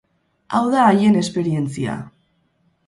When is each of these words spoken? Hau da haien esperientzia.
Hau 0.59 0.61
da 0.77 0.81
haien 0.93 1.21
esperientzia. 1.21 2.01